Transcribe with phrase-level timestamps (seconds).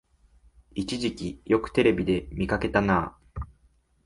[0.73, 3.17] 一時期よくテレビで見かけたなあ